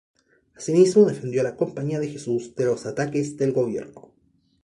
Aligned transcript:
Asimismo 0.55 1.05
defendió 1.05 1.41
a 1.41 1.43
la 1.43 1.55
Compañía 1.55 1.99
de 1.99 2.09
Jesús 2.09 2.55
de 2.55 2.65
los 2.65 2.87
ataques 2.87 3.37
del 3.37 3.51
gobierno. 3.51 4.11